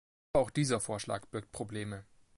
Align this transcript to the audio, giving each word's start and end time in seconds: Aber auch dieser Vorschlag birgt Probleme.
Aber 0.33 0.41
auch 0.45 0.49
dieser 0.49 0.79
Vorschlag 0.79 1.27
birgt 1.27 1.51
Probleme. 1.51 2.03